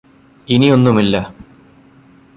[0.47, 1.15] ഇനിയൊന്നുമില്ല